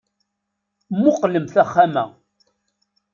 Mmuqqlemt 0.95 1.53
axxam-a. 1.63 2.03